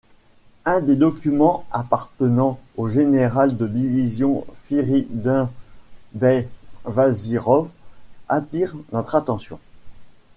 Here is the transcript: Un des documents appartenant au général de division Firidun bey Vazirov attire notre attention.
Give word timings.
Un 0.65 0.81
des 0.81 0.95
documents 0.95 1.63
appartenant 1.71 2.59
au 2.75 2.87
général 2.89 3.55
de 3.55 3.67
division 3.67 4.47
Firidun 4.65 5.51
bey 6.13 6.49
Vazirov 6.85 7.69
attire 8.27 8.73
notre 8.93 9.13
attention. 9.13 9.59